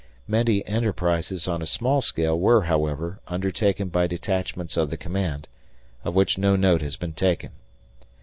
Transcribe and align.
Many 0.27 0.65
enterprises 0.65 1.47
on 1.47 1.61
a 1.61 1.67
small 1.67 2.01
scale 2.01 2.39
were, 2.39 2.63
however, 2.63 3.19
undertaken 3.27 3.89
by 3.89 4.07
detachments 4.07 4.75
of 4.75 4.89
the 4.89 4.97
command, 4.97 5.47
of 6.03 6.15
which 6.15 6.39
no 6.39 6.55
note 6.55 6.81
has 6.81 6.95
been 6.95 7.13
taken. 7.13 7.51